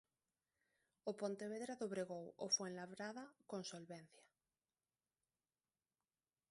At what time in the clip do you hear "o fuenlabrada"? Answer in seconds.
2.45-3.23